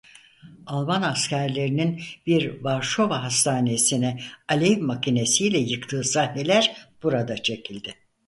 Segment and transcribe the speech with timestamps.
[0.65, 7.93] Alman askerlerinin bir Varşova hastanesini alev makinesiyle yıktığı sahneler burada çekildi.